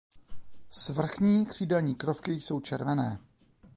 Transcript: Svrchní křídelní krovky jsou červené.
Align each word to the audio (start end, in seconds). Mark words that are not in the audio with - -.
Svrchní 0.69 1.45
křídelní 1.45 1.95
krovky 1.95 2.31
jsou 2.31 2.59
červené. 2.59 3.17